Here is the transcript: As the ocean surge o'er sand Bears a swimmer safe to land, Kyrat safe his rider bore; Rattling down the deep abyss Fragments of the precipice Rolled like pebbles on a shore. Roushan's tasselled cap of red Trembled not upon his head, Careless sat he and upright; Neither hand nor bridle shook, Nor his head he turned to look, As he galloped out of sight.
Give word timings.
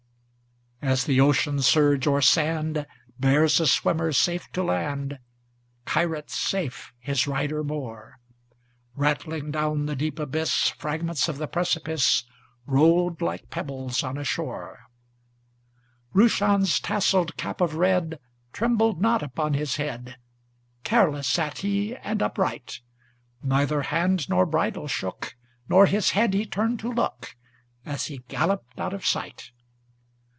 As 0.83 1.03
the 1.05 1.21
ocean 1.21 1.61
surge 1.61 2.07
o'er 2.07 2.21
sand 2.21 2.87
Bears 3.19 3.59
a 3.59 3.67
swimmer 3.67 4.11
safe 4.11 4.51
to 4.53 4.63
land, 4.63 5.19
Kyrat 5.85 6.31
safe 6.31 6.91
his 6.97 7.27
rider 7.27 7.61
bore; 7.63 8.17
Rattling 8.95 9.51
down 9.51 9.85
the 9.85 9.95
deep 9.95 10.17
abyss 10.17 10.69
Fragments 10.69 11.27
of 11.29 11.37
the 11.37 11.45
precipice 11.47 12.23
Rolled 12.65 13.21
like 13.21 13.51
pebbles 13.51 14.01
on 14.01 14.17
a 14.17 14.23
shore. 14.23 14.87
Roushan's 16.13 16.79
tasselled 16.79 17.37
cap 17.37 17.61
of 17.61 17.75
red 17.75 18.19
Trembled 18.51 18.99
not 18.99 19.21
upon 19.21 19.53
his 19.53 19.75
head, 19.75 20.17
Careless 20.83 21.27
sat 21.27 21.59
he 21.59 21.95
and 21.97 22.23
upright; 22.23 22.79
Neither 23.43 23.83
hand 23.83 24.27
nor 24.29 24.47
bridle 24.47 24.87
shook, 24.87 25.35
Nor 25.69 25.85
his 25.85 26.09
head 26.11 26.33
he 26.33 26.47
turned 26.47 26.79
to 26.79 26.91
look, 26.91 27.35
As 27.85 28.07
he 28.07 28.23
galloped 28.29 28.79
out 28.79 28.95
of 28.95 29.05
sight. 29.05 29.51